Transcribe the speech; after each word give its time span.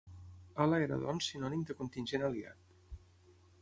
Ala 0.65 0.79
era 0.85 0.97
doncs 1.03 1.29
sinònim 1.33 1.69
de 1.71 1.79
contingent 1.83 2.29
aliat. 2.31 2.77